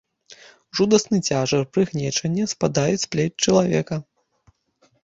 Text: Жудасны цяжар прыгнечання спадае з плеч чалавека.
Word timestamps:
Жудасны 0.79 1.17
цяжар 1.27 1.61
прыгнечання 1.75 2.49
спадае 2.55 2.91
з 3.05 3.13
плеч 3.13 3.31
чалавека. 3.43 3.95